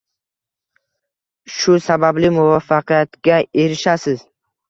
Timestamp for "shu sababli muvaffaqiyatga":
1.57-3.37